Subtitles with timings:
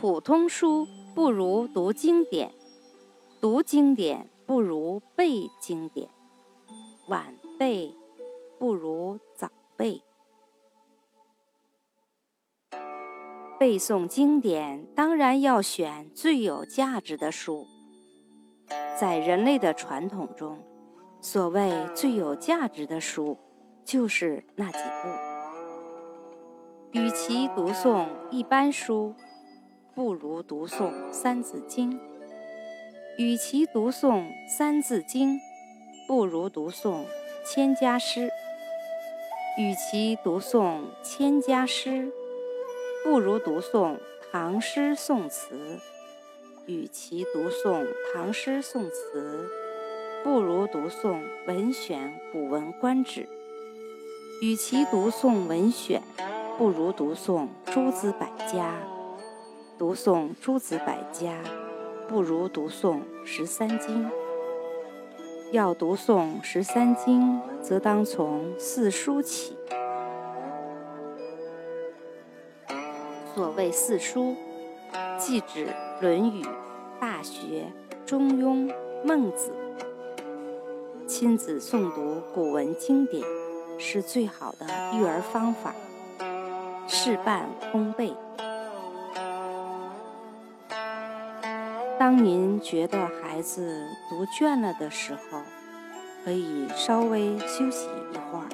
[0.00, 2.54] 普通书不如读经典，
[3.38, 6.08] 读经典不如背经典，
[7.08, 7.94] 晚背
[8.58, 10.00] 不如早背。
[13.58, 17.66] 背诵经典当然要选最有价值的书。
[18.98, 20.58] 在人类的传统中，
[21.20, 23.36] 所谓最有价值的书，
[23.84, 25.10] 就是那几部。
[26.92, 29.14] 与其读诵一般书，
[30.00, 31.92] 不如读诵《三字经》；
[33.18, 35.34] 与其读诵《三字经》，
[36.08, 37.02] 不如读诵
[37.44, 38.20] 《千家诗》；
[39.58, 41.90] 与其读诵《千家诗》，
[43.04, 43.98] 不如读诵
[44.32, 45.54] 唐诗宋词；
[46.64, 49.50] 与其读诵唐诗宋词，
[50.24, 51.10] 不如读诵
[51.46, 53.20] 《文选·古文观止》；
[54.40, 56.00] 与其读诵文选，
[56.56, 58.74] 不如读诵诸子百家。
[59.80, 61.32] 读诵诸子百家，
[62.06, 64.10] 不如读诵十三经。
[65.52, 69.56] 要读诵十三经，则当从四书起。
[73.34, 74.36] 所谓四书，
[75.16, 75.68] 即指
[76.02, 76.42] 《论语》
[77.00, 77.72] 《大学》
[78.04, 78.68] 《中庸》
[79.02, 79.50] 《孟子》。
[81.06, 83.24] 亲子诵读古文经典，
[83.78, 85.74] 是最好的育儿方法，
[86.86, 88.12] 事半功倍。
[92.00, 95.42] 当您觉得孩子读倦了的时候，
[96.24, 98.48] 可以稍微休息一会儿。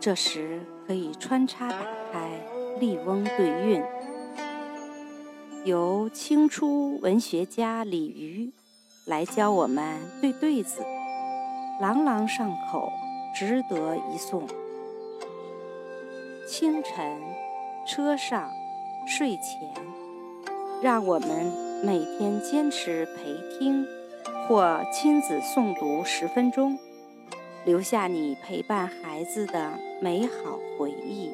[0.00, 1.76] 这时可以穿插打
[2.12, 2.28] 开
[2.80, 3.80] 《笠翁对韵》，
[5.62, 8.50] 由清初文学家李渔
[9.06, 10.82] 来教我们对对子，
[11.80, 12.90] 朗朗上口，
[13.36, 14.42] 值得一诵。
[16.44, 17.22] 清晨、
[17.86, 18.50] 车上、
[19.06, 19.72] 睡前，
[20.82, 21.67] 让我们。
[21.80, 23.86] 每天坚持陪听
[24.46, 26.76] 或亲子诵读十分钟，
[27.64, 31.30] 留下你陪伴孩子的美好回忆。